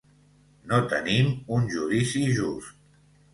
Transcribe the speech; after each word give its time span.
No 0.71 0.79
tenim 0.93 1.29
un 1.59 1.69
judici 1.75 2.25
just 2.41 2.75